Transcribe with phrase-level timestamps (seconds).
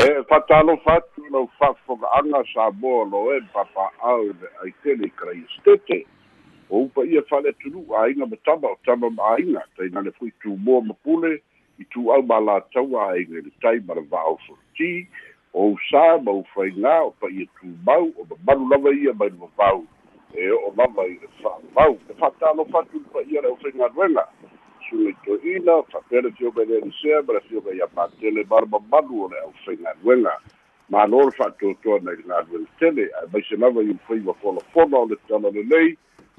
[0.00, 6.04] e faatalofa atu lau fa'afoga'aga sa moa lo e papa'au le aitele i kalaia
[6.70, 10.80] o upa ia fa'aleatunu'u aiga ma tama o tama ma aiga taina le fu'i tumoa
[10.80, 11.42] ma pule
[11.78, 15.08] i tu'au ma latou aiga i le tai ma le va'ao foloti
[15.52, 19.84] o usā ma ufaigā o paia tumau o mamalu lava ia mai le vavau
[20.32, 24.24] e o'o lava i le fa'avau e fa'atalofa atu le paia le ʻaufaigaluega
[24.90, 28.66] suga i toe'ina fa'apele fioga i le elisea ma le fioga ia matele ma le
[28.76, 30.34] o le ʻaufaigaluega
[30.88, 35.50] malo le fa'atoatoa nai le galuega tele ae maise lava i mafolafona o le tala
[35.50, 35.96] lelei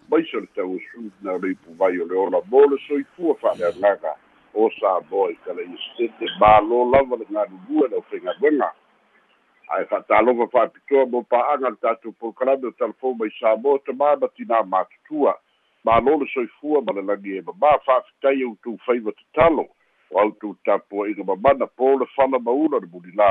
[0.09, 4.15] maise le tauasu na le ipuvai o le ola mo le soifua fa'aleagaga
[4.53, 8.71] o sa moa i kalaia setete malo lava le galulue le ʻaufaigaluega
[9.71, 14.63] ae fa'atalofa fa'apitoa mo pa'aga le tatou polokalame o telefon mai sa mo tamā ma
[14.63, 15.39] matutua
[15.83, 19.65] malo le soifua ma le lagi e mamā fa'afitai outou faiva tatalo
[20.11, 23.29] o outou tapua'iga mamana po le fala maula le mulilā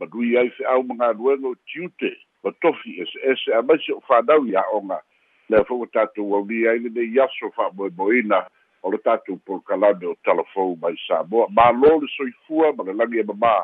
[0.00, 2.12] manui ai fe'au magaluega o tiute
[2.44, 5.00] ma tofi ese'ese a maise o fanau i a'oga
[5.48, 8.44] lea fo'u tatou aulia ai lenei aso fa'amoemoeina
[8.82, 11.48] o le tatou polokalame o telefon mai sa moa.
[11.48, 13.54] Malo le soifua ma le lagi e mamā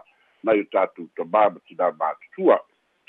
[0.45, 2.59] nai o tatou tamā ma tinā matutua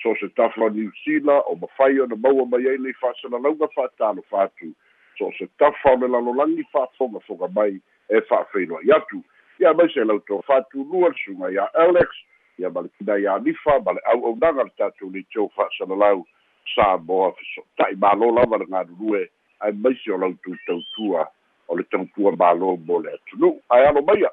[0.01, 4.69] so se tafa niusila o mafai ona maua mai ai lei fa'asalalauga fa'atalofa atu
[5.17, 9.23] so se tafa o le lalolagi fa'afogafoga mai e fa'afeiloai atu
[9.59, 12.07] ia mai se lautoa fa'atulua le suga ia alex
[12.59, 16.25] ia ma le kina ia nifa ma le auaunaga le tatou leitou fa'asalalau
[16.75, 21.27] sa moa feso'ota'i mālo lava le galulue ae maise o lautou tautua
[21.67, 24.31] o le tautua mālo mo le atunu'u ae alo maia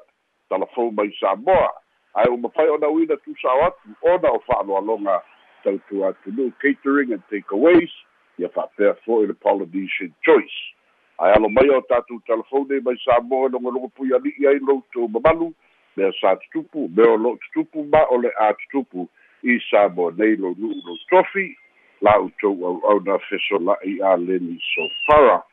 [0.49, 1.71] talafou mai sa moa
[2.13, 5.21] ae uma fai ona uina tusao atu ona o fa'aloaloga
[5.63, 7.91] tautu atu nu catering and takeaways
[8.37, 10.74] ia fa'apea fo'i le polynesian choice
[11.19, 15.53] ae alo mai o tatou telefone mai sa moa logologo pui ali'i ai loutou mamalu.
[15.97, 19.07] Mea sa tutupu mea o lo'o tutupu ma o le a tutupu.
[19.43, 21.55] I sa moa nei lou nu'u lou tofi.
[22.01, 25.43] La'utou au'auna fesola'i a leni sofara.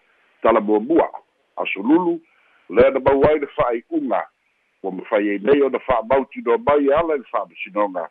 [0.42, 1.08] Talamuamua
[1.56, 2.20] asolulu
[2.70, 4.26] lea na mau ai le fa'ai'uga
[4.82, 8.08] ua mafai ai nei ona fa'amautinoa mai e ala i le fa'amasinoga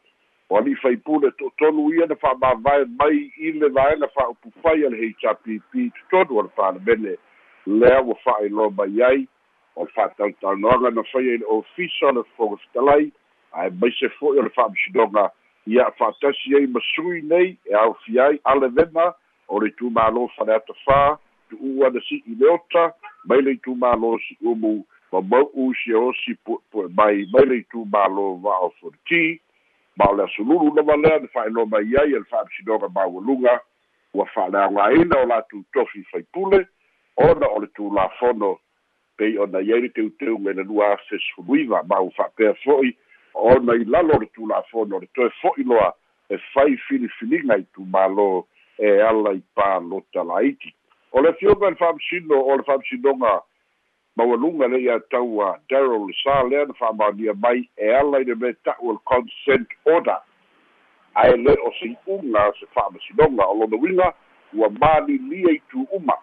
[0.49, 5.91] o ali'i faipule to'atolu ia na fa'amavae mai i le vaega fa'aupufai a le hpp
[5.97, 7.17] totonu o le palemene
[7.65, 9.27] lea ua fa'ailoa mai ai
[9.75, 13.11] o le fa'atautaunoaga na fai ai le ofisa o le fogafetalai
[13.51, 15.29] ae maise fo'i o le fa'amasinoga
[15.67, 19.13] ia fa'atasi ai masui nei e aofi ai alevena
[19.47, 21.17] o le itumālo faleata fā
[21.49, 22.91] tu'u ana si'i leota
[23.25, 23.57] mai le
[24.27, 29.41] si umu ma mau'u sia osi pu'epu'e mai mai le itumālo va'o forti
[29.97, 33.59] ma o le asolulu lava lea na fa'ailoa mai ai e le fa'amasinoga maualuga
[34.13, 36.65] ua fa'aleaogāina o latou tofi faipule
[37.17, 38.59] ona o le tulafono
[39.17, 42.95] pei ona iai le teuteu me le lua fesfuluiva ma ua fa'apea fo'i
[43.33, 45.93] ona i lalo o le tulafono o le toe fo'i loa
[46.29, 48.43] e fai filifiliga i tumālō
[48.79, 50.73] e ala i pālota laiti
[51.11, 53.41] o le fioga le fa'amasino o le fa'amasinoga
[54.15, 58.35] maualuga le ia taua darrel le sa lea na fa'amaonia mai e ala i le
[58.35, 60.19] me ta'u le consent order.
[61.15, 64.13] Ae le o si'uga se fa'amasinoga o lona uiga
[64.53, 66.15] ua malilia i tu'uma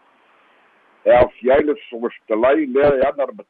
[1.09, 3.45] e aofia ai le fogafetalai lea e ana le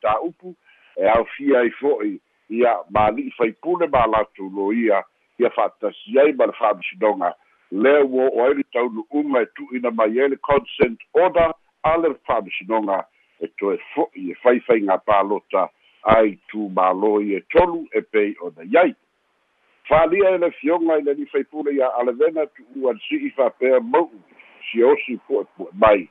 [0.97, 2.21] e aofia ai fo'i.
[2.51, 5.03] Ia mali'i faipule ma latou lo ia
[5.39, 7.35] ia fa'atasi ai ma le fa'amasinoga
[7.71, 11.53] lea ua o'o ai le taunu'uga e tu'uina mai ai le consent order
[11.83, 13.05] a le fa'amasinoga
[13.41, 15.69] e toe fo'i e faifaiga palota
[16.03, 18.95] ai tumālō i e tolu e pei ona iai.
[19.89, 24.23] Fa'alia e le fioga i le ni faipule ia alevena tu'u alisi'i fa'apea mau'u
[24.71, 26.09] siosi pu'epu'e mai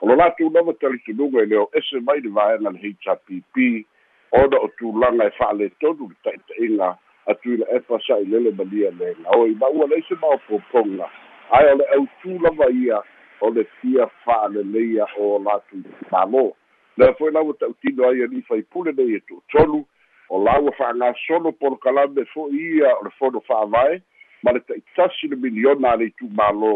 [0.00, 3.86] o lo latou lava talitunuga i le o ese mai le vaega le hpp
[4.32, 6.96] ona o tulaga e fa'aletonu le ta'ita'iga
[7.26, 11.08] atu i le epa sa'ilele malia le gaoi ma ua leise maopopoga
[11.50, 13.00] ae o le autū lava ia
[13.40, 16.52] o le fia fa'aleleia o latou mālō
[16.96, 19.84] lea foi lau ta'utino ai ani faipule nei e tu'utolu
[20.28, 24.00] o lau fa'agasolo polokalame fo'i ia o le fono fa'avae
[24.42, 26.74] ma le ta'itasi le miliona a le itumālō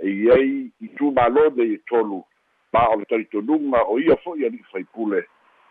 [0.00, 2.22] e iai itumālō nei e tolu
[2.72, 5.24] ma o le talitonuga o ia fo'i ali'i faipule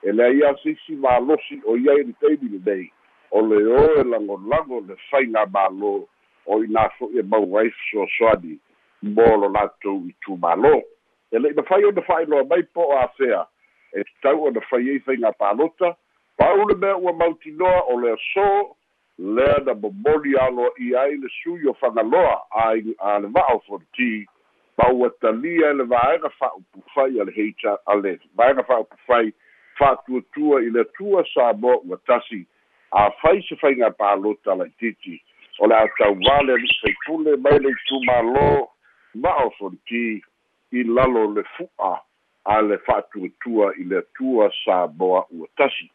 [0.03, 2.91] e lea ia sisi malosi o ia i le taimi
[3.31, 6.05] o le o e lagolago le faiga mālō.
[6.49, 8.57] O inā fo'i e mau ai fesoasoani
[9.01, 10.81] mo lo latou i tumālō
[11.31, 13.45] e le'i mafai ona fa'ailoa mai po o afea
[13.93, 15.95] e tatau ona fai ai faiga palota
[16.37, 18.75] pau le mea ua mautinoa o le aso
[19.19, 22.73] lea na momoli aloa'i ai le sui o fagaloa a
[23.19, 24.25] le va'o fonti
[24.79, 29.33] ma ua talia e le vaega fa'aupufai a le heita a le vaega fa'aupufai
[29.79, 32.45] fa'atuatua i le atua sa mo ua tasi.
[32.91, 35.19] Afai se faiga palota laititi
[35.59, 38.47] o le atauvale li faipule mai le itumālō
[39.23, 40.21] ma'o foniti
[40.71, 41.93] i lalo le fu'a
[42.45, 45.91] a le fa'atuatua i le atua sa boa ua tasi.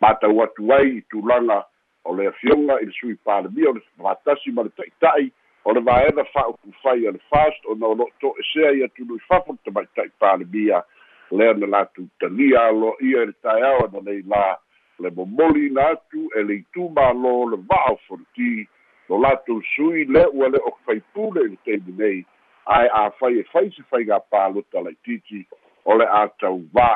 [0.00, 1.62] Matau atu ai i tulaga
[2.04, 5.30] o le afioga i le sui palemia o le fatasi ma le ta'ita'i
[5.66, 9.58] o le vaega fa'aukufai a le fast ona o lo'o to'esea ia tului fafa le
[9.64, 10.82] tamaita'i palemia
[11.30, 14.58] lea na latou talia alo'ia i le taeao ana nei la
[14.98, 18.68] le momoli ina atu e le itumālō le va'o foniti
[19.08, 22.24] lo latou sui le ua le o faipule i le taimi nei.
[22.66, 25.46] Ae e fai se faiga palota laitiiti
[25.84, 26.92] o le a tauvā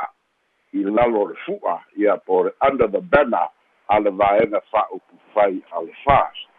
[0.72, 3.50] i lalo le fu'a ia po le under the banner
[3.88, 6.49] a le vaega fa'upu fai a le fast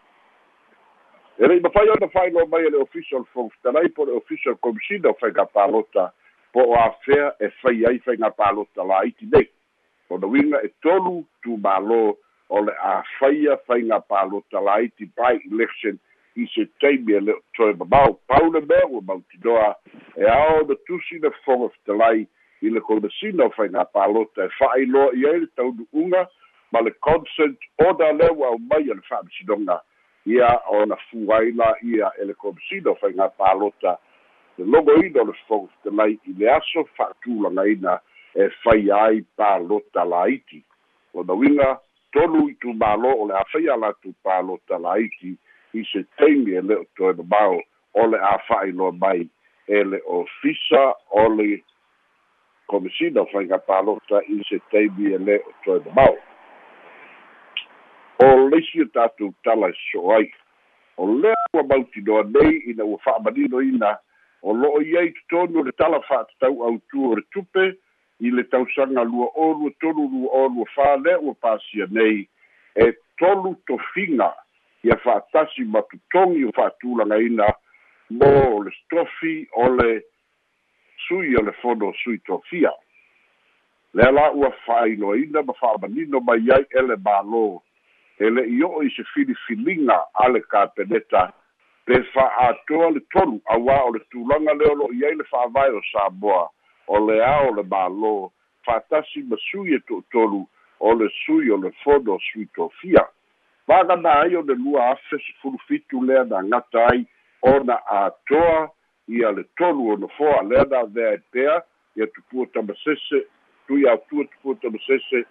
[1.41, 5.17] e le'i mafai ona failoa mai e le official fofitalai po le official commissioner o
[5.17, 6.11] faiga palota
[6.53, 9.49] po o afea e fai ai faiga palota laiti nei
[10.09, 12.13] ona uiga e tolu tumālō
[12.49, 15.97] o le a faia faiga palota laiti by election
[16.38, 19.75] i se taimi e le toe mamao pau le mea ua mautinoa
[20.15, 22.27] e ao na tusi le fofoga fetalai
[22.61, 26.27] i le konasina o faiga palota e fa'ailoa i ai le taunu'uga
[26.71, 29.81] ma le consent order le ua aumai a le fa'amasinoga
[30.25, 33.97] ia ona fuaina ia e le komisina o faiga palota
[34.57, 38.00] le logoina o le fofoga fetalai i le aso fa'atulagaina
[38.35, 40.63] e fai ai palota laiti
[41.13, 41.79] ona uiga
[42.12, 45.35] tolu i tumālo o le a'afaia latou palota laiti
[45.73, 47.62] i se taimi e le o toe mamao
[47.94, 49.27] o le a fa'ailoa mai
[49.68, 51.63] e le ofisa o le
[52.68, 56.18] komisina o faiga palota i se taimi e le o toe mamao
[58.21, 60.29] o leisi o tatou tala e so ai.
[60.97, 63.97] O lea ua mautinoa nei ina ua fa'amaninoina
[64.41, 67.65] o lo'o i ai totonu o le tala fa'atatau autu o le tupe
[68.19, 72.27] i le tausaga lua o lua tolu lua o lua fā lea ua pasia nei.
[72.75, 74.29] E tolu tofiga
[74.83, 77.50] ia fa'atasi ma totogi o fa'atulagaina
[78.12, 80.01] mo le stofi o le
[81.07, 82.71] sui o le fono sui tofia
[83.94, 87.45] lea la ua fa'ailoaina ma fa'amanino mai ai ele mālō
[88.21, 91.23] e le'i o'o i se filifiliga a le kapeneta
[91.85, 95.71] pe fa'atoa le tolu auā o le tulaga lea o lo'o i ai le fa'avae
[95.77, 96.44] o samoa
[96.88, 98.13] o le ao le mālō.
[98.65, 100.44] Fa'atasi ma sui e to'utolu
[100.79, 103.07] o le sui o le fono sui tofia
[103.68, 107.06] vagana ai o le lua afe sefulu fitu lea na agata ai
[107.41, 108.69] ona atoa
[109.07, 111.62] ia le tolu ona foa lea na avea e pea
[111.95, 113.25] ia tupua tamasese
[113.68, 115.25] tui autua tupua tamasese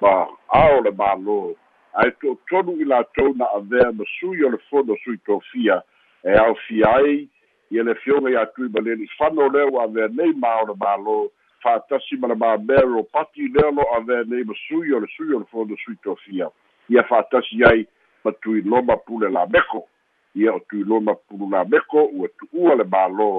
[0.00, 1.54] ma ao le mālō
[1.92, 5.82] ae to'utolu i latou na avea ma sui o le fono sui tofia
[6.24, 7.28] e aofia ai
[7.72, 10.74] ia le fioga iā tui ma leli fano lea ua avea nei ma o le
[10.80, 11.16] mālō
[11.64, 15.32] fa'atasi ma le mamea lo pati lea lo avea nei ma sui o le sui
[15.32, 16.50] o le fono sui tofia.
[16.88, 17.86] Ia fa'atasi ai
[18.24, 19.86] ma tuiloma pule lameko
[20.34, 23.30] ia o tuiloma pulu lameko ua tu'ua le mālō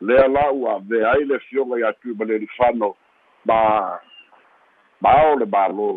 [0.00, 2.94] lea la ua avea ai le fioga iā tui ma leli fano
[3.44, 3.58] ma
[5.00, 5.90] ma ao le mālō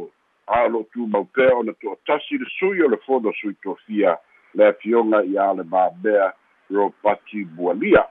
[0.48, 4.18] a lo tu mau pea ona to'atasi le sui o le fono sui tofia
[4.54, 6.32] le fioga iā le mamea
[6.72, 8.06] ropati bualia.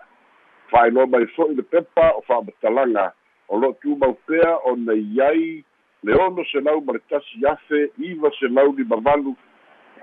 [0.70, 3.10] Fa'ailoa mai fo'i le pepa o fa'amatalaga
[3.48, 5.64] o lo'o tumau pea ona iai
[6.02, 9.34] le ono selau ma le tasi afe iva selau lima valu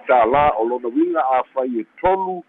[0.08, 2.44] tālā o lona uiga afai e tolu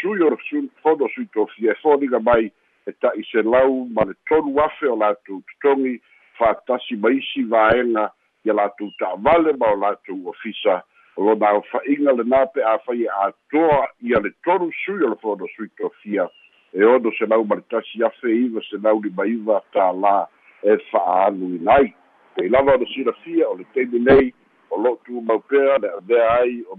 [0.00, 0.38] sui o le
[0.82, 2.50] fono sui tofia e foliga mai
[2.86, 6.00] e ta'i selau ma le tolu afe o latou totogi
[6.38, 8.08] fa'atasi ma isi vaega
[8.44, 10.82] ia latou ta'avale ma o latou ofisa.
[11.16, 15.68] Lona aofa'iga lenā pe afai e atoa ia le tolu sui o le fono sui
[15.76, 16.28] tofia
[16.72, 18.60] e ono se lau ma le tasi afe iva
[19.02, 20.26] lima iva tālā
[20.62, 21.94] e fa'aaluina ai
[22.34, 24.32] pei lava ona silafia o le taimi nei
[24.70, 26.78] o lo'o tumau pea le avea ai o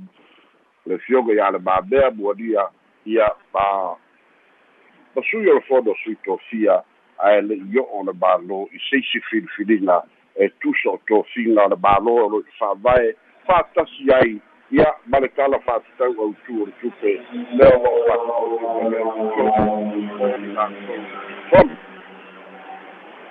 [0.85, 2.69] le fioga iā le mamea mualia
[3.05, 3.95] ia ma
[5.15, 6.81] ma sui o le fono sui tofia
[7.19, 10.01] ae le'i o'o le mālō i seisi filifiliga
[10.35, 13.13] e tusa o tofiga o le mālō o lo'i fa'avae
[13.47, 17.13] fa'atasi ai ia ma le kala fa'atatau autu o le tupe
[17.59, 17.91] lea lo'o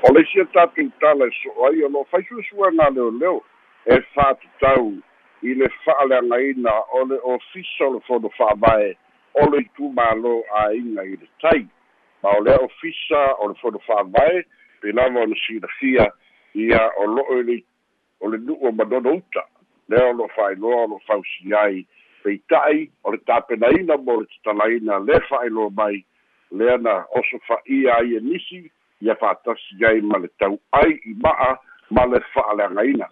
[0.02, 3.42] o le isia tatou tala e so'o ai o lo'o faisuasuaga leoleo
[3.86, 4.92] e fa'atatau
[5.42, 8.96] i le fa'aleagaina o le ofisa o le fono fa'avae
[9.34, 11.62] o le itumālō āiga i le tai.
[12.22, 14.42] Ma o lea ofisa o le fono fa'avae
[14.80, 16.10] pe lava o le silafia
[16.54, 17.62] ia o lo'o i le
[18.20, 19.44] o le nu'u o manono uta
[19.88, 21.86] lea o lo'o fa'ailoa o lo'o fausi ai.
[22.22, 26.04] Peita'i o le tapenaina mo le tatalaina le fa'ailoa mai.
[26.50, 31.58] Lea na oso fa'ia ai e nisi ia fa'atasi ai ma le tau'ai i ma'a
[31.90, 33.06] ma le fa'aleagaina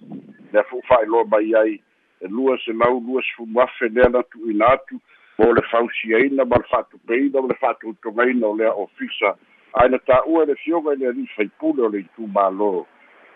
[0.53, 1.81] lea fo'u fa'ailoa mai ai
[2.21, 5.01] e lua se lau lua sefulu afe lea na tuuina atu
[5.39, 9.37] mo le fausiaina ma le fa'atupeina ma le fa'atu'utogaina o lea ofisa.
[9.79, 12.73] Ae na tā'ua le fioga i le ali'i faipule o le itumālō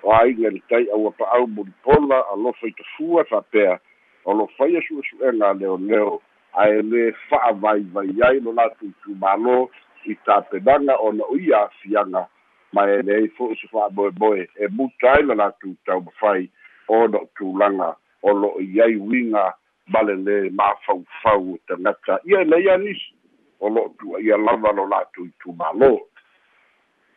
[0.03, 3.79] o aiga le tai aua pa'au molipola alofa i tafua fa'apea
[4.25, 6.21] o lo faia su'esu'ega a leoleo
[6.53, 9.69] ae lē fa'avaivai ai lo latou itumālō
[10.05, 12.27] i tapenaga ona o ia afiaga
[12.73, 16.49] ma e leai fo'i se fa'amoemoe e muta ai la latou taumafai
[16.89, 19.55] ona o tulaga o lo'o i ai uiga
[19.89, 23.15] ma le lē mafaufau o tagata ia e leia nisi.
[23.61, 26.12] O lo'o tu'aia lava lo latou itumālō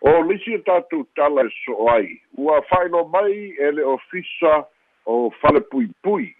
[0.05, 2.21] o lisi e tatou tala e so'o ai.
[2.37, 4.65] Ua fa'ailo mai e le ofisa
[5.05, 6.33] o fale puipui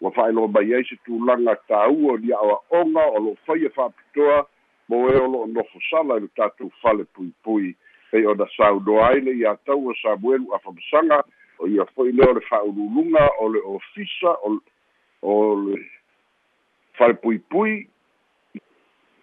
[0.00, 4.44] ua fa'ailo mai ai se tulaga tāua o lia a'oa'oga o lo'o faia fa'apitoa
[4.88, 7.74] mo e o lo'o nofo sala i le tatou fale puipui
[8.10, 11.22] pei ona saunoa ai le iā tau o samuelu afamasaga
[11.58, 14.58] o ia fo'i lea o le fa'aululuga o le ofisa o
[15.22, 15.80] o le
[16.98, 17.88] fale puipui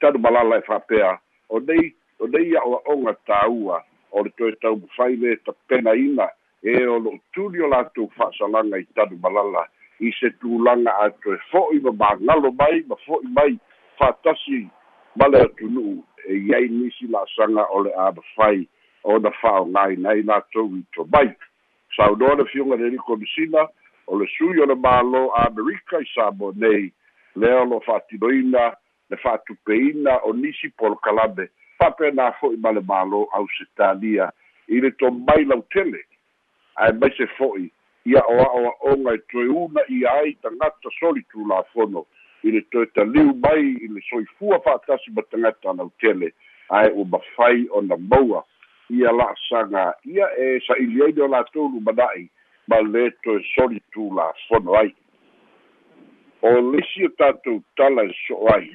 [0.02, 1.94] tanu malala e fa'apea o nei
[2.24, 6.30] o nei a'oa'oga tāua o le toe taumafai le tapenaina
[6.64, 9.66] e o lo'o tuli o latou fa'asalaga i tanu malala.
[10.00, 13.58] I se tulaga atoe fo'i ma magalo mai ma fo'i mai
[14.00, 14.62] fa'atasi
[15.20, 15.98] ma le atunu'u
[16.30, 18.64] e iai nisi la'asaga o le a mafai
[19.04, 21.34] ona fa'aogāina ai latou i tomai
[21.98, 23.68] saunoa le fioga le likomisina
[24.08, 26.88] o le sui o le mālō amerika i sa mo nei.
[27.36, 28.72] Lea o lo'o fa'atinoina
[29.10, 31.50] le fa'atupeina o nisi polokalame
[31.84, 34.32] fa'apena fo'i ma le mālō ausitalia
[34.72, 36.00] i le tomai lautele
[36.80, 37.68] ae mai se fo'i
[38.06, 42.06] ia o a'oa'oga e toe una ia ai tagata soli tulafono
[42.44, 46.32] i le toe taliu mai i le soifua fa'atasi ma tagata lautele
[46.70, 48.44] ae ua mafai ona maua.
[48.90, 52.28] Ia la'asaga ia e sa'ili ai le o latou lumana'i
[52.68, 54.96] ma le toe soli tulafono ai.
[56.42, 58.68] O lisi o tatou tala e so'o ai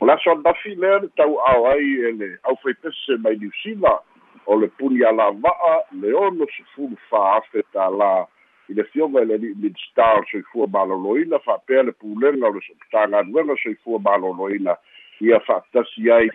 [0.00, 3.98] o le aso anafi lea le tau'ao ai e le ʻaufai mai niusila
[4.46, 8.26] o le puli a lava'a le ono sefulu fāafe tālā.
[8.68, 12.60] I le fioga i le ali'i midstar soifua malōlōina fa'apea le pulega o le
[12.92, 14.76] tagaluega soifua malōlōina
[15.20, 16.30] ia fa'atasi ai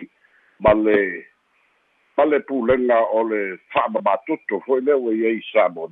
[0.60, 0.98] ma le
[2.17, 5.88] ma le pulega o le fa'amamatoto fo'i lea ua iai sa mo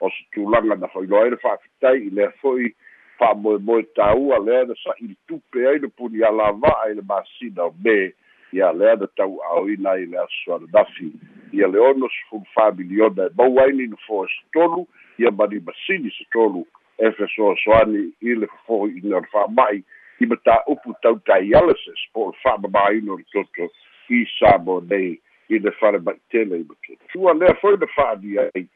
[0.00, 2.72] o se tulaga na fo'iloa ai le fa'afitai i lea fo'i
[3.18, 8.12] fa'amoemoe tāua lea na sa'ili tupe ai le puni alava'a i le masina o me.
[8.52, 11.10] Ia lea na tau'aoina ai le aso alanafi
[11.52, 14.86] ia le ono sefulu familiona e mau ai lina foa se tolu
[15.18, 16.66] ia mani masini se tolu.
[16.98, 19.82] E fesoasoani i le fofo'o'ina o le fa'ama'i
[20.20, 23.70] i matā'upu tautaialeses po o le fa'amamāina o le toto
[24.08, 25.16] i sa mo nei
[25.48, 28.66] i le fale ma'itele i matoto sua lea foi le fa'alia ai.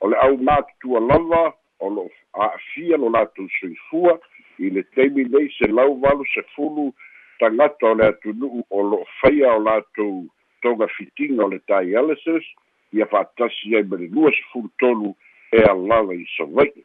[0.00, 1.52] O le au matutua lava
[1.84, 4.18] o lo a'afia lo latou soifua
[4.58, 5.24] i le taimi
[5.58, 6.92] se lau valu sefulu
[7.38, 10.26] tagata o le atunu'u o lo'o faia o latou
[10.62, 12.46] toga fitiga o le dialysis
[12.92, 15.14] ia fa'atasi ai ma le lua sefulu tolu
[15.52, 16.84] e alala i sava'i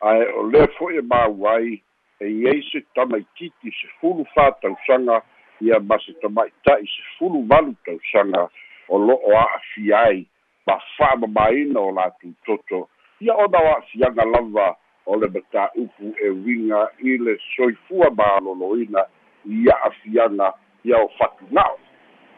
[0.00, 1.80] ae o lea fo'i e mau ai
[2.20, 5.22] e iai se tamaititi sefulu fatausaga
[5.60, 8.48] ia ma se tama'ita'i sefulu valu tausaga
[8.88, 10.26] o lo'o a'afia ai
[10.66, 12.88] ma fa'amamāina o latou toto
[13.20, 19.04] ia ona o a'afiaga lava o le matā'upu e uiga i le soifua malōlōina
[19.46, 20.52] i a'afiaga
[20.84, 21.78] ia o fatuna'o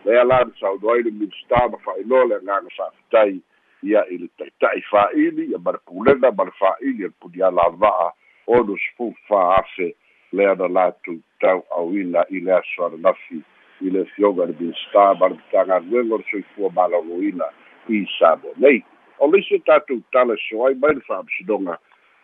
[0.05, 3.41] lea la na saunoa ai le minista ma fa'ailoa le agaga fa'afitai
[3.83, 7.51] ia i le ta'ita'i fa'ili ia ma le pulega ma le fa'ili e le punia
[7.51, 8.13] lava'a
[8.47, 9.95] ono sefulu fāafe
[10.33, 13.43] lea na latou tau'auina i le aso alanafi
[13.81, 17.51] i le fioga le minista ma le matagaluega o le soifua malōlōina
[17.89, 18.85] i sa mo nei
[19.19, 21.79] o le isi tatou tala so ai mai le fa'amasinoga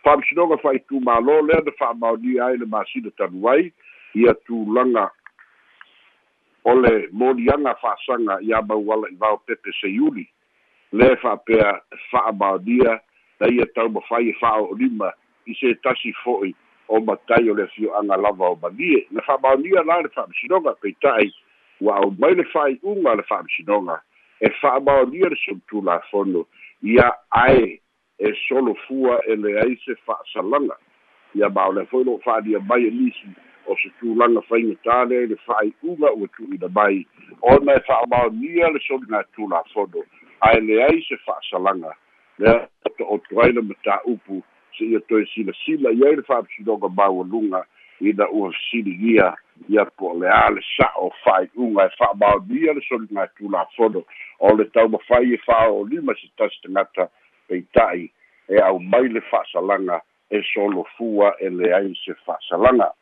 [0.04, 3.72] fa'amasinoga fa'aitumālō lea na fa'amaonia ai le masina tanu ai
[4.14, 5.10] ia tulaga
[6.64, 10.28] o le moliaga fa'asaga ia mauala i vao pepe seiuli
[10.92, 13.00] le fa'apea fa'amaonia
[13.40, 15.12] na ia taumafai e fa'ao'olima
[15.46, 16.54] i se tasi fo'i
[16.88, 21.32] o matai o le afio'aga lava o manie na fa'amaonia la le fa'amasinoga peita'i
[21.80, 24.00] ua au mai le fa'ai'uga le fa'amasinoga
[24.40, 26.46] e fa'amaonia le se'utulafono
[26.84, 27.80] ia ae
[28.18, 30.76] e solo fua e leai se fa'asalaga
[31.34, 33.32] ia ma o le foi lo'o fa'alia mai e nisi
[33.66, 37.06] o se tulaga i le fa'ai'uga ua tu'uina mai.
[37.42, 40.04] Ona e fa'amaonia le soliga tulafono
[40.40, 41.96] ae leai se fa'asalaga
[42.38, 44.42] lea to'oto ai le matā'upu
[44.76, 47.64] se ia toe silasila i ai le fa'amasinoga maualuga
[48.00, 49.36] ina ua fesiligia
[49.68, 54.04] ia po le a le sa'o fa'ai'uga e fa'amaonia le soliga tulafono
[54.38, 57.08] o le taumafai e fa'aolima se tasi tagata
[57.48, 58.10] peita'i
[58.48, 62.92] e au mai le fa'asalaga e solofua e leai se fa'asalaga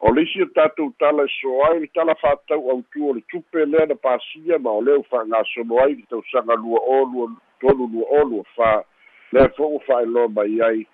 [0.00, 3.22] o le isi o tatou tala e so ai le tala fa'atau autu o le
[3.30, 7.32] tupe lea na pasia ma o lea u fa'agasolo ai le tausaga lua o lua
[7.60, 8.84] tolu lua o lua fa
[9.32, 10.86] lea fo'u ua fa'ailoa mai ai e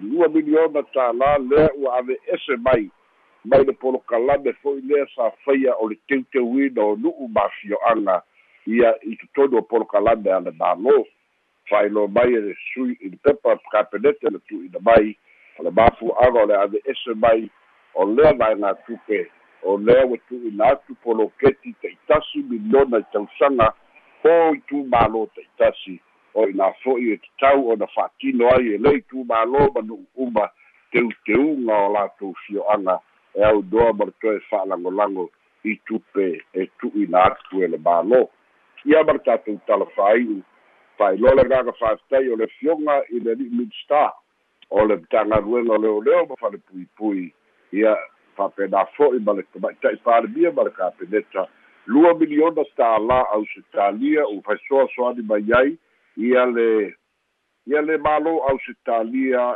[0.00, 2.88] lua miliona tālā lea ua ave ese mai.
[3.44, 8.22] Mai le polokalame fo'i lea sa faia o le teuteuina o nu'u mafio'aga
[8.66, 11.02] ia i totonu o polokalame a le mālō
[11.70, 15.16] fa'ailoa mai e le sui i le pepa kapenete le tu'uina mai.
[15.58, 17.50] O le mafua'aga o le ave ese mai.
[17.94, 19.26] O lea vaega tupe
[19.62, 23.72] o lea ua tu'uina atu poloketi ta'itasi miliona i tausaga
[24.22, 25.98] po i tumālō ta'itasi
[26.34, 30.48] o ina fo'i e tatau ona fa'atino ai e lei tumālō ma nu'u uma
[30.92, 32.98] teuteuga o latou fio'aga
[33.34, 35.28] e aunoa ma le toe fa'alagolago
[35.64, 38.22] i tupe e tu'uina atu e le mālō
[38.84, 40.40] ia ma le tatou talafai'u
[40.98, 44.12] fa'ailoa le gaga fa'afetai o le fioga i le li'i midstar
[44.70, 47.28] o le tagaluega leoleo ma fale puipui
[47.72, 47.96] ia
[48.36, 51.46] fa'apena fo'i ma le tama'ita'i palemia ma le kapeneta
[51.86, 55.72] lua miliona tālā ausitalia ua faisoasoani mai ai
[56.16, 56.94] ia le
[57.66, 59.54] ia le mālō ausitalia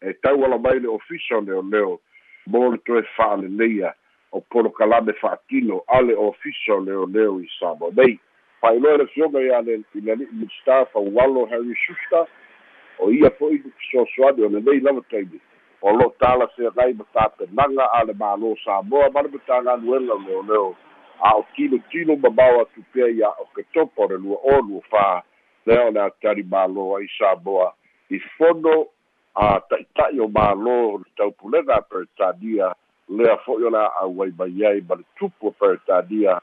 [0.00, 2.00] e tauala mai le ofisa o leoleo
[2.46, 3.94] mo le toe fa'aleleia
[4.32, 8.18] o polokalame fa'atino a le ofisa o leoleo i samo nei
[8.60, 12.26] fa'ailoa le fioga ia le i le ali'i minista faualo harry susta
[12.98, 15.40] o ia fo'i soasoani o lenei lava taimi.
[15.80, 20.18] O lo tala se gai ma tapenaga a le mālō samoa ma le matagaluega o
[20.18, 20.76] leoleo
[21.20, 21.44] a o
[21.90, 25.22] tino mamao atu pea ia o ke topo o le lua o lua fā
[25.68, 27.68] lea o le atali mālō ai samoa
[28.10, 28.74] i fono
[29.36, 32.70] a ta'ita'i o mālō o le taupulega a peretania
[33.20, 36.38] lea fo'i o le a'au ai mai ai ma le tupu o peretania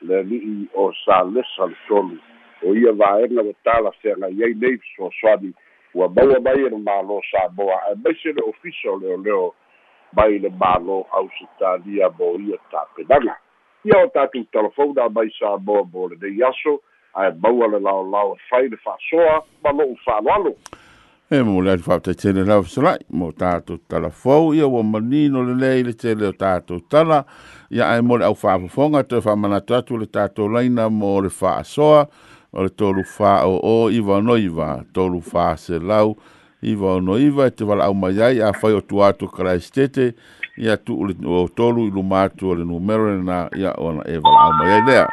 [0.00, 2.16] le ali'i o sa lesa le tolu.
[2.64, 5.52] O ia vaega ua tala feagai ai nei fesoasoani
[5.94, 9.54] ua maua mai e le mālō samoa e maise le ofisa o leoleo
[10.16, 13.36] mai le mālō ausitalia mo ia tapenaga.
[13.84, 16.80] Ia o tatou telefona mai samoa mo lenei aso
[17.14, 20.54] ae maua le laolao e fai le fa'asoa ma lo'u fa'aloalo
[21.30, 26.26] e mo le fa'ataitele lau fesola'i mo tatou talafou ia ua manino lelei le tele
[26.26, 27.24] o tatou tala
[27.70, 32.06] ia ae mo le au fa'afofoga toe fa'amanatu atu le tatou laina mo le fa'asoa
[32.52, 36.16] o le tolu fa o o iwa no iwa tolu fa se lau
[36.62, 40.14] iwa no iwa e te wala au mai ai a fai o tuatu Christete
[40.58, 44.52] ia tu o tolu ilu matu o le numero na ia ona e wala au
[44.58, 45.06] mai ai lea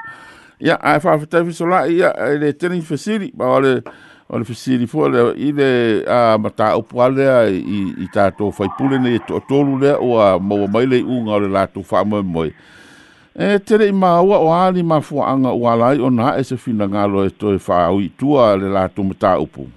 [0.60, 3.84] ya a fa fa ta fiso la ya le tenin fesiri ba ole
[4.30, 9.06] ole fesiri fo le ile a mata o poale i i ta to fa pulen
[9.06, 12.04] e to to lu le o mo mai le u nga le la to fa
[12.04, 16.38] mo mo e tere i ma o ali ma fo anga o ala i ona
[16.38, 19.04] e se fina nga lo e to e fa u tu a le la to
[19.04, 19.70] mata o pu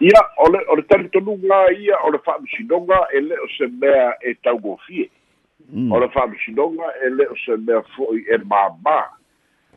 [0.00, 4.34] ia ole ole tanto lunga ia ole fa mi e ele o se mea e
[4.42, 4.58] tau
[5.72, 8.98] O le whaamisinonga e le o se mea foi e māma.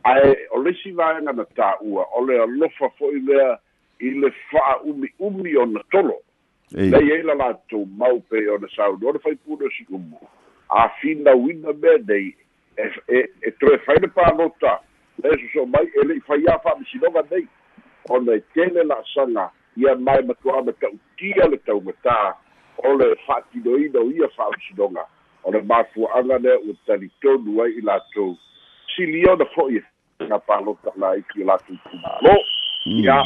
[0.05, 3.55] Ai, o le si vāenga na tā ua, o le alofa foi lea
[3.99, 6.19] i le wha umi umi o na tolo.
[6.75, 6.91] Ei.
[6.93, 9.87] Nei e la la tō mau pe o na saudi, o le whai pūna si
[9.89, 10.19] umu
[10.69, 12.35] a fina wina me nei
[12.77, 14.79] e e e troe faile pa nota
[15.23, 17.47] le so so mai ele i fai afa mi sinonga nei
[18.09, 22.37] ona e tele la sanga ia mai ma tua ma tau tia le tau mata
[22.77, 25.05] o le fati do ina o ia fa mi sinonga
[25.49, 28.37] o le mafu anga ne o tani tonu ai i lato
[28.95, 29.81] si lio na fo i
[30.23, 31.73] nga pa nota na i ki lato
[32.21, 32.35] lo.
[32.85, 33.25] Ia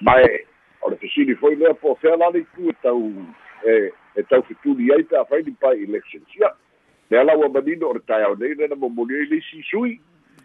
[0.00, 0.22] mai
[0.82, 3.10] o le fesini foi lea po fea lani tu e tau
[3.66, 6.30] e e tau fituli ai ta fai di pai elections.
[6.38, 6.54] Ia
[7.10, 9.98] le ala ua manino o le taeao nei lena momoli ai leisi sui.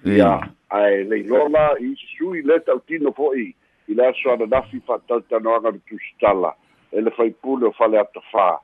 [0.06, 3.54] Ia ae lei lola i isi sui le tautino fo'i
[3.88, 3.94] i.
[3.94, 6.56] Le aso ananafi fa'atautanoaga le tusitala
[6.92, 8.58] e le faipule o fale atafā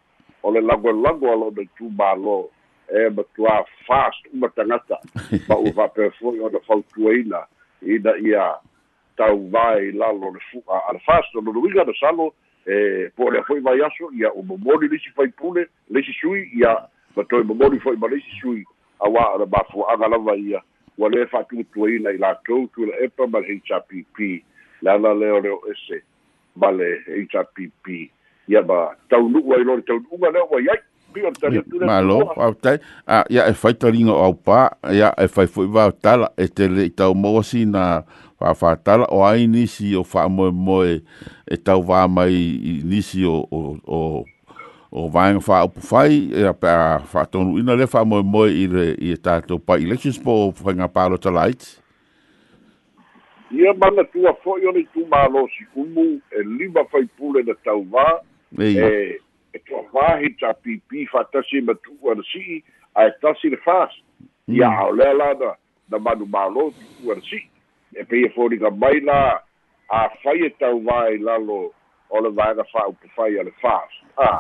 [0.46, 2.55] o le lagolago a lona itumālō
[2.90, 5.00] e matuā fast uma tagata
[5.50, 7.46] ma ua fa'apea fo'i ona fautuaina
[7.82, 8.46] ina ia
[9.18, 12.34] tauvā i lalo le fu'a a le fast o loluiga na salo
[12.66, 16.76] e po o lea fo'i vai aso ia ua momoli leisi faipule leisi sui ia
[17.16, 18.64] ma toe momoli fo'i ma leisi sui
[19.00, 20.62] auā o le mafua'aga lava ia
[20.98, 24.44] ua lē fa'atu'utuaina i latou tu le epa ma le hpp
[24.82, 26.04] le ana lea o le o ese
[26.56, 28.10] ma le hpp
[28.48, 30.82] ia ma taunu'u ai lo le taunu'uga lea ua iai
[31.86, 32.80] malo au tai.
[33.08, 36.68] A ya e fai talinga au pa ya e fai fu va tala e te
[36.68, 38.04] le tau mo si na
[38.40, 44.26] o ai ni o fa mo e tau va mai ni o, o o
[44.92, 48.68] o vaing fa au fai e a fa tonu ina le fa mo mo i
[48.68, 51.60] le i ta to pa elections po fa nga pa lo talait
[53.52, 57.44] ia mana tua fo yo ni tu malo si fu mu e liba fai pule
[57.44, 58.22] na tau va
[58.60, 59.20] e.
[59.56, 62.62] e to'avā he tapipi fa'atasi e matu'u ana si'i
[63.02, 64.02] ae tasi le fast
[64.48, 65.30] ia o lea la
[65.90, 67.48] na manu mālo tu'u ana si'i
[67.96, 69.20] e peia foliga mai la
[70.02, 71.62] afai e tauvā i lalo
[72.10, 73.54] o le vaega fa'aupufai a le
[74.18, 74.32] a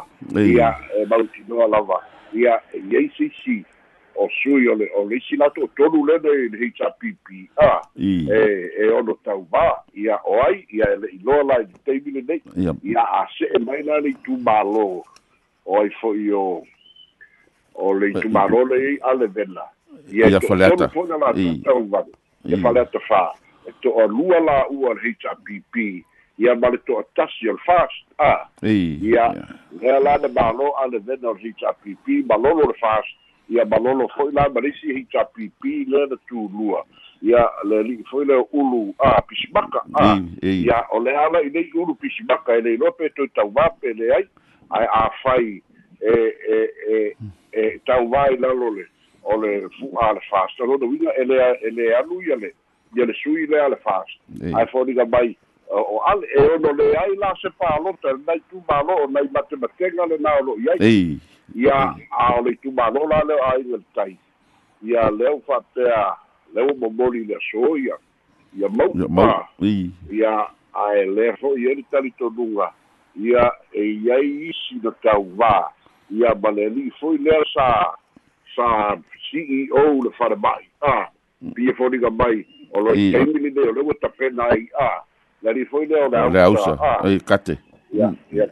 [0.41, 2.01] ia e mautinoa lava
[2.33, 3.63] ia e iai sisi
[4.15, 8.09] o sui o le o le isi latou tolu lena i le hpp a e
[8.79, 12.41] e ono tauvā ia o ai ia e le'iloa la i taimi lenei
[12.83, 14.87] ia ase'e mai la le itumālō
[15.65, 16.63] o ai fo'i o
[17.75, 19.67] o le itumālō leai a le vela
[20.11, 22.15] ia e to'atonu fo'i na latou tauvanu
[22.47, 23.23] e faleata fā
[23.67, 25.89] e to'alua la'ua le hpp
[26.39, 28.31] ia ma le to'atasi o le fast a
[28.63, 29.27] ia
[29.81, 34.07] lea la na mālō a le vena o le hpp malolo le fast ia malolo
[34.15, 36.85] fo'i la malisi hpp lea na tulua
[37.21, 40.17] ia le li'i fo'i le ulu a pisimaka a.
[40.41, 44.25] Ia o le ala i nei ulu pisimaka e leiloa pe toi tauvā pe leai
[44.69, 45.61] ae afai
[46.01, 46.13] e
[46.55, 46.59] e
[46.97, 47.15] e
[47.53, 48.85] e tauvā i lalo le
[49.23, 50.59] o le fu'a le fast.
[50.61, 52.53] Alona uiga e le e le alu ia le
[52.97, 54.17] ia le sui lea le fast.
[54.53, 55.37] Ae foliga mai
[55.69, 60.17] o ale e ono le ai la se palota nai tu malo nai matematenga le
[60.17, 60.75] na lo ia
[61.53, 64.17] ia a o le tu malo la le ai le tai.
[64.83, 66.15] Ia le o fatea
[66.53, 67.97] le o momoli le soia
[68.57, 68.69] ia.
[69.09, 69.45] Ma
[70.11, 72.71] ia ai le fo ia ni tali to lunga
[73.15, 75.71] ia e iai isi no tau va
[76.11, 77.93] ia baleli foi le sa
[78.55, 78.97] sa
[79.31, 81.09] CEO le fara mai ah
[81.53, 84.67] pia fo ni ga mai o lo temili le o le tapena ai.
[84.79, 85.03] Ah
[85.43, 86.77] la li foi le o le ausa.
[87.05, 87.57] e kate.
[87.93, 88.47] Ia ia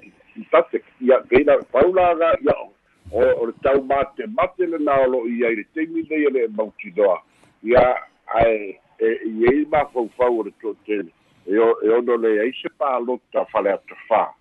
[0.51, 0.83] tate.
[1.01, 2.72] Ia keina paula ga ia o
[3.13, 6.91] o le tau mate mate le na lo ia i le teimi le le mauti
[6.91, 7.21] doa
[7.63, 7.95] ia
[8.35, 10.99] ai e ia ma fo fo le to te
[11.45, 14.33] e o e ono le ai se pa lota fale ata fa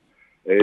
[0.44, 0.56] e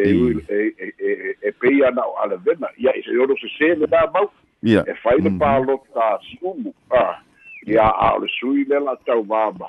[0.50, 2.68] e e e pe ana ala vena.
[2.78, 4.30] Ia e ono se se le da mau.
[4.64, 4.84] Ia.
[4.88, 6.74] E fai le pa lota si umu.
[6.92, 7.24] Ah
[7.66, 9.68] ia a le sui le la tau mama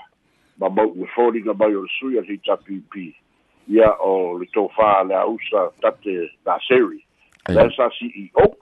[0.58, 2.94] ma mau ua foliga mai o le sui a hpp
[3.68, 7.04] ia o le tofā le ausa tate naseri
[7.48, 8.56] le sa ceo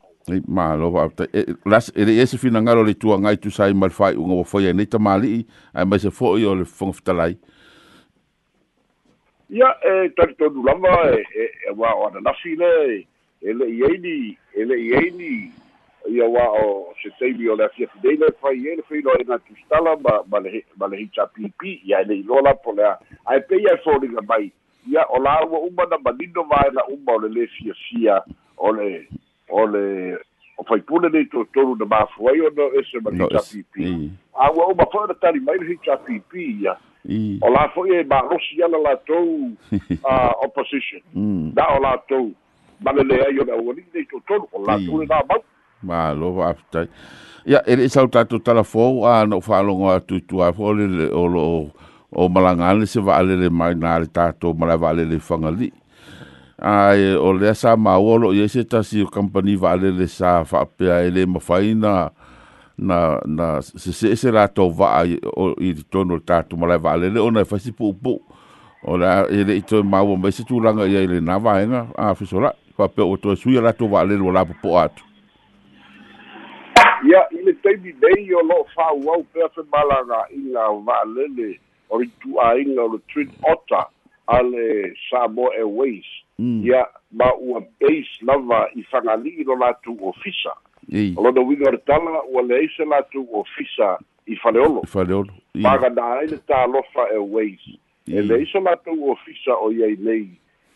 [0.46, 3.90] ma lo va e las e ese fina ngalo le tua ngai tu sai mal
[3.90, 7.36] fai unga foi nei ta mali ai mai se foi o le fong fitalai
[9.48, 13.06] ia e tari tonu lava e e wa o na file
[13.40, 15.50] e le ieni e le ieni
[16.08, 19.20] ia wa o se teimi o le afia fidei le fai e le fai loa
[19.20, 23.56] ina tustala ma, ma, le, ma le pipi ia le ilola po lea ai pe
[23.56, 24.52] ia e fōringa mai.
[24.88, 28.24] Ia o la ua uma na manino vai na uma o le le fia
[28.58, 29.06] fia o le
[29.48, 30.18] o le
[30.58, 34.10] o fai pule nei to toru na mafu ai o no ese ma hita pipi
[34.34, 36.76] a ua uma fo na tari mai le hita pipi ia.
[37.42, 39.52] O la fo e ma rosi ala la tou
[40.04, 41.00] uh, opposition.
[41.14, 41.52] Mm.
[41.56, 42.34] na o la tou
[42.80, 45.42] ma le le ai o na ua nei to toru o la tou na mau.
[45.82, 46.88] Ma lo va aftai
[47.46, 50.52] ya ele sa ta tu tala fo a no fa lo ngo tu tu a
[50.52, 51.70] fo le o lo
[52.10, 55.18] o malanga le se va le mai na le ta to mala va le le
[55.18, 55.72] fangali
[56.58, 60.84] ai o le sa mawolo ye se tasi o company vale le sa fa pe
[60.84, 62.10] ele mafaina
[62.78, 65.04] na na se se se la to va
[65.36, 68.18] o i tono tatu mala vale le ona fasi pu pu
[68.82, 72.88] o la ele ito mawo me se tulanga ye le na vaenga a fisola fa
[72.88, 75.08] pe o to suya la to vale lo la pu atu
[77.06, 81.50] ia i le taimi nei o lo'o fa'auau pea femālagā'iga va'alele
[81.90, 83.86] o le itu'āiga o le trin ota
[84.28, 86.08] a le samoa airways.
[86.38, 90.54] Ia ma ua base lava i fagali'i lo latou ofisa
[91.16, 94.82] o lona uiga o le tala ua leai se latou ofisa i faleolo
[95.54, 97.60] magana ai le talofa airways
[98.06, 100.28] e leai se latou ofisa o iai nei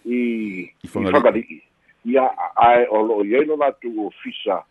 [0.07, 1.63] i fagali'i
[2.05, 4.65] ia ae o lo'o iai lo latou ofisa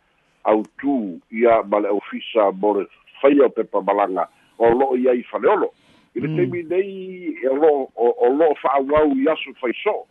[0.44, 2.88] autū ia ma le ofisa mo le
[3.22, 4.28] faia o pepa malaga
[4.58, 5.72] o lo'o iai i faleolo
[6.16, 10.04] i le taimi nei e lo'o o lo'o fa'auau i aso faiso'o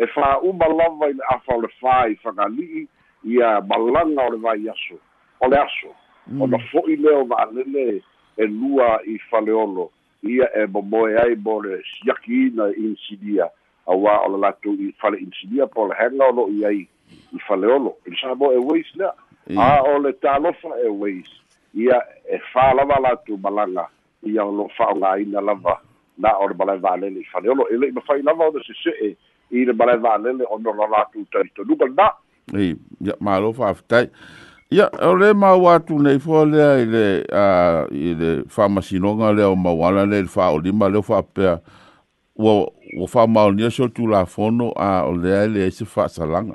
[0.00, 2.86] e fa'auma lava i le afa o le fā i fagali'i
[3.36, 4.96] ia malaga o le vai aso
[5.40, 5.92] o le aso.
[6.40, 8.02] Ona fo'i lea o va'alele
[8.36, 9.90] e lua i faleolo
[10.22, 13.48] ia e momoe ai mo le siakiina insidia.
[13.88, 17.40] Auā o le latou i fale insidia po le hega o lo'o i ai i
[17.46, 19.12] faleolo i le sa mo e weis lea
[19.56, 21.28] a o le talofa airways.
[21.74, 23.88] Ia e fā lava latou malaga
[24.22, 25.80] ia o loo fa'aogāina lava.
[26.20, 29.16] Na o le malai va'alele i faleolo e le'i mafai lava o le sese'e
[29.50, 32.10] i le malai va'alele o no la latou talitonuga na
[32.58, 34.08] ei ia malo fa'afetai
[34.70, 39.48] Ia, o le mau atu nei fo lea i le, uh, i le whamasinonga lea
[39.50, 41.56] o mawala le wha o lima leo wha pea
[42.38, 46.54] ua ua wha maonia so tu la fono a o lea le eise wha salanga.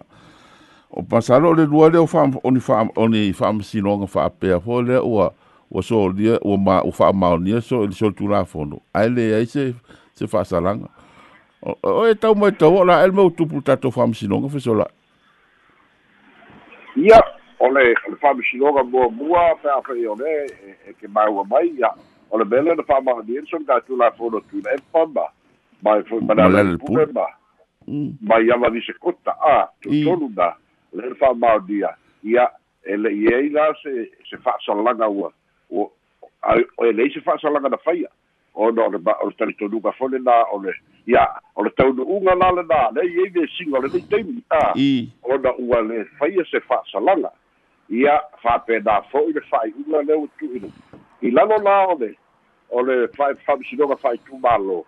[0.91, 5.34] O pasalo le lua leo wha oni wha oni whamasinonga wha pea fo lea ua
[5.71, 8.79] ua so lia ua ma ua wha maonia so i so tu la fono.
[8.93, 9.73] Ai le eise
[10.13, 10.88] se wha salanga.
[11.65, 14.88] O, e tau mai tau la elme utupu tato whamasinonga wha
[16.95, 17.19] Ia,
[17.60, 20.45] o le le fa'amasiloga muamua pe afai o le
[20.88, 21.89] e ke maua mai ia
[22.30, 25.25] o le mele na fa'amaganiani so gatu lafono tuna epa ma.
[25.82, 27.25] Mai foi manale pule ma.
[28.21, 30.54] Mai ama ni se kota a tonu na
[30.93, 32.47] le le fa'amaonia ia
[32.86, 35.32] e le i ai la se se fa'asalaga ua
[35.71, 35.91] o
[36.86, 38.10] e lei se fa'asalaga na faia.
[38.54, 40.71] Ona o le o le talitonuga fole na o le
[41.08, 44.06] ia o le taunu'uga la le na le i ai le siga o le nei
[44.10, 44.74] taimi a
[45.24, 47.32] ona ua le faia se fa'asalaga
[47.89, 50.72] ia fa'apena fo'i le fa'ai'uga lea ua tu'inu
[51.22, 52.15] i lalo la o le
[52.70, 54.84] o le fa'amisinoga fa'aitumālō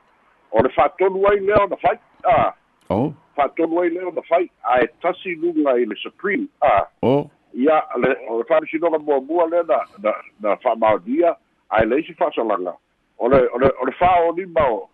[0.52, 2.54] o le fa'atonu ai lea ona fai a.
[2.90, 3.14] O.
[3.36, 6.88] Fa'atonu ai lea ona fai ae tasi luga i le supreme a.
[7.02, 7.30] O.
[7.54, 11.36] Ia le o le fa'amisinoga muamua lea na na na fa'amaonia
[11.70, 12.74] ae le isi fa'asalaga
[13.18, 14.90] o le o le o le fa'aonima o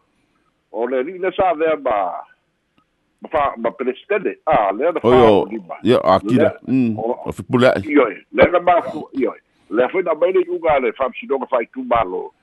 [0.74, 2.26] o le li'i le sa vea ma
[3.30, 5.10] fa ma presidente ah le na fa
[5.84, 8.82] ya akira mm o fi pula yo le na ma
[9.14, 9.34] yo
[9.70, 12.34] le foi na mele uga le fa si do fa tu malo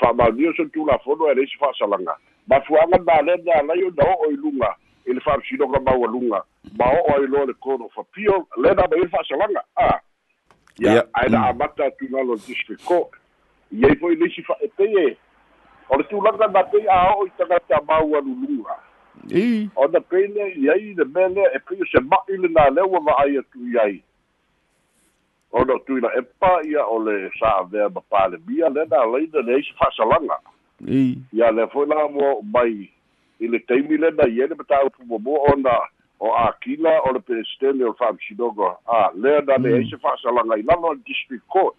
[0.00, 2.16] fa ma dio so tu la fono e si fa salanga
[2.48, 4.74] ma fu anga na le na la yo no o ilunga
[5.06, 6.42] il fa si do ma wa lunga
[6.78, 10.00] ma o o lo le kono fa pio le na me fa salanga ah.
[10.78, 13.10] Ya ai na amata tu na lo district ko
[13.70, 14.68] ye foi le si fa e
[15.88, 18.76] o le tu langa na pe a o i tanga ta ma wa lunga
[19.30, 23.66] i ona pele iai le mele e pia se ma'i lenā lea ua va'ai atu
[23.72, 24.02] iai.
[25.52, 30.38] Ona tuina epa ia o le sa'avea ma palemia lena alaina leai se fa'asalaga
[30.86, 31.18] i.
[31.32, 32.88] Ia le foi la mo mai
[33.40, 35.74] i le taimi lena ia le mataupumomoa ona
[36.20, 40.62] o akila o le peresidene o le fa'amisinoga a lea na leai se fa'asalaga i
[40.62, 41.74] lalo le district court.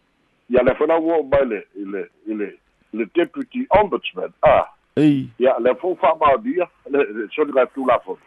[0.50, 2.54] Ia le foi la mo mai le i le i le
[2.94, 5.30] le deputy ombudsman a ei.
[5.40, 8.18] Ia le fo fa ma dia le so le tu la fo.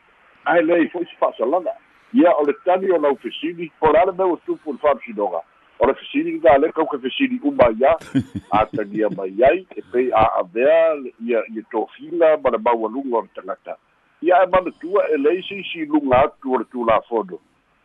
[0.46, 1.72] Ai le fo si fa salanga
[2.12, 5.12] ia o le tani o lau fesini po la le meu tu fu fa si
[5.12, 5.42] doga
[5.78, 7.96] o le fesini ga le ko ke fesini u ma ia
[8.58, 12.50] a ta dia mai ai e pe a a vea ia ia to fila ma
[12.50, 13.76] le ba lunga o tangata.
[14.22, 17.24] Ia e mana tua e le si si lunga tu o tu la fo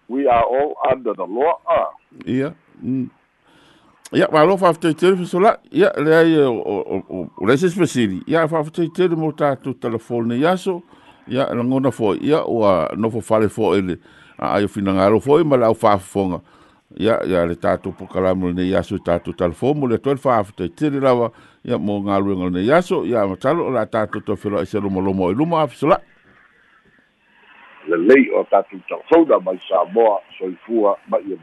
[0.08, 1.90] we are all under the law ah.
[2.26, 3.10] Ia mm
[4.12, 5.08] Ya ma lo fa te te
[5.72, 6.54] ya le ai o
[7.10, 10.84] o le se fasili ya fa te te mo ta tu telefon ya so
[11.28, 12.62] ya la ngona fo ya o
[12.96, 13.98] no fo fale fo ele
[14.38, 16.40] ai fi na ngalo fo ma la fa fo nga
[16.98, 19.88] ya ya le ta tu po kala mo ne ya so ta tu telefon mo
[19.88, 21.32] le to fa te te la
[21.64, 24.64] ya mo ngalo ngalo ne ya so ya ma talo la ta tu to lo
[24.66, 25.98] se lo mo lo mo lo ma fi sola
[27.88, 31.34] le le o ta tu telefon da ma sa mo so i fu ma ye